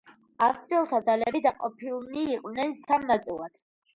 [0.45, 3.63] ავსტრიელთა ძალები დაყოფილნი იყვნენ სამ ნაწილად.